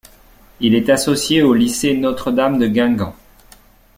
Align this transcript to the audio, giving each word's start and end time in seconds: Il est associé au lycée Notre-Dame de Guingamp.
Il 0.59 0.73
est 0.73 0.89
associé 0.89 1.43
au 1.43 1.53
lycée 1.53 1.93
Notre-Dame 1.95 2.57
de 2.57 2.65
Guingamp. 2.65 3.13